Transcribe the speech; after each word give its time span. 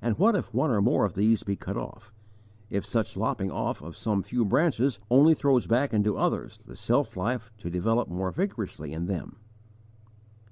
And 0.00 0.16
what 0.16 0.36
if 0.36 0.54
one 0.54 0.70
or 0.70 0.80
more 0.80 1.04
of 1.04 1.14
these 1.16 1.42
be 1.42 1.56
cut 1.56 1.76
off, 1.76 2.12
if 2.68 2.86
such 2.86 3.16
lopping 3.16 3.50
off 3.50 3.82
of 3.82 3.96
some 3.96 4.22
few 4.22 4.44
branches 4.44 5.00
only 5.10 5.34
throws 5.34 5.66
back 5.66 5.92
into 5.92 6.16
others 6.16 6.58
the 6.58 6.76
self 6.76 7.16
life 7.16 7.50
to 7.58 7.68
develop 7.68 8.06
more 8.08 8.30
vigorously 8.30 8.92
in 8.92 9.06
them? 9.06 9.38